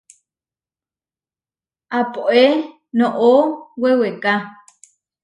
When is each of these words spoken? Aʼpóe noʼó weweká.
Aʼpóe 1.97 2.43
noʼó 2.97 3.31
weweká. 3.81 4.33